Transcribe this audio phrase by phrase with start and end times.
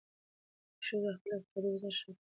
[0.85, 2.19] ښځې خپل اقتصادي وضعیت ښه کوي.